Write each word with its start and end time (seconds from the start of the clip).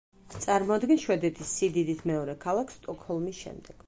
წარმოადგენს 0.35 1.03
შვედეთის 1.03 1.51
სიდიდით 1.57 2.01
მეორე 2.13 2.35
ქალაქს 2.47 2.81
სტოკჰოლმის 2.81 3.43
შემდეგ. 3.45 3.77